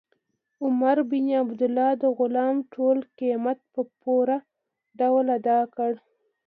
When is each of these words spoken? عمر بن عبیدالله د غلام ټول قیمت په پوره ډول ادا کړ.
عمر 0.63 0.97
بن 1.11 1.25
عبیدالله 1.41 1.91
د 2.03 2.05
غلام 2.17 2.55
ټول 2.73 2.97
قیمت 3.19 3.59
په 3.73 3.81
پوره 4.01 4.37
ډول 4.99 5.25
ادا 5.37 5.59
کړ. 5.75 5.91